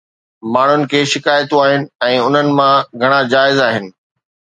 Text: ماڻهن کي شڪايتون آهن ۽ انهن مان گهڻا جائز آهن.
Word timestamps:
ماڻهن 0.55 0.85
کي 0.93 1.01
شڪايتون 1.11 1.63
آهن 1.69 1.87
۽ 2.09 2.19
انهن 2.31 2.53
مان 2.63 2.93
گهڻا 3.05 3.25
جائز 3.37 3.67
آهن. 3.71 3.91